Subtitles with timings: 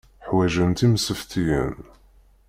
[0.27, 1.75] Ḥwaǧent imseftiyen.